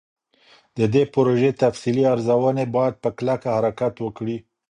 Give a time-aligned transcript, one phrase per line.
[0.77, 4.37] د دې پروژې تفصیلي ارزوني باید په کلکه حرکت وکړي.